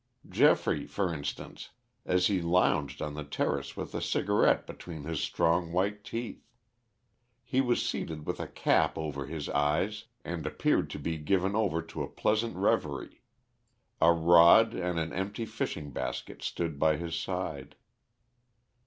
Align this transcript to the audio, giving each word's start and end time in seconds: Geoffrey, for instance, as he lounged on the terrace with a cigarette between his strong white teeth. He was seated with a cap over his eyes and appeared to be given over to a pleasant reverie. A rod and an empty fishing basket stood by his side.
Geoffrey, 0.27 0.87
for 0.87 1.13
instance, 1.13 1.69
as 2.07 2.25
he 2.25 2.41
lounged 2.41 3.03
on 3.03 3.13
the 3.13 3.23
terrace 3.23 3.77
with 3.77 3.93
a 3.93 4.01
cigarette 4.01 4.65
between 4.65 5.03
his 5.03 5.19
strong 5.21 5.71
white 5.71 6.03
teeth. 6.03 6.49
He 7.43 7.61
was 7.61 7.85
seated 7.85 8.25
with 8.25 8.39
a 8.39 8.47
cap 8.47 8.97
over 8.97 9.27
his 9.27 9.47
eyes 9.49 10.05
and 10.25 10.47
appeared 10.47 10.89
to 10.89 10.97
be 10.97 11.19
given 11.19 11.55
over 11.55 11.83
to 11.83 12.01
a 12.01 12.07
pleasant 12.09 12.55
reverie. 12.55 13.21
A 14.01 14.11
rod 14.11 14.73
and 14.73 14.97
an 14.97 15.13
empty 15.13 15.45
fishing 15.45 15.91
basket 15.91 16.41
stood 16.41 16.79
by 16.79 16.97
his 16.97 17.15
side. 17.15 17.75